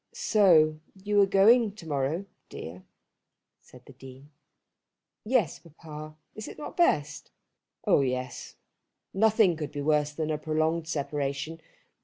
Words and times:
"So 0.15 0.79
you're 1.03 1.27
going 1.27 1.73
to 1.75 1.87
morrow, 1.87 2.25
dear," 2.49 2.81
said 3.61 3.85
the 3.85 3.93
Dean. 3.93 4.31
"Yes, 5.23 5.59
papa. 5.59 6.15
Is 6.33 6.47
it 6.47 6.57
not 6.57 6.75
best?" 6.75 7.29
"Oh 7.85 8.01
yes. 8.01 8.55
Nothing 9.13 9.55
could 9.55 9.71
be 9.71 9.83
worse 9.83 10.11
than 10.11 10.31
a 10.31 10.39
prolonged 10.39 10.87
separation. 10.87 11.61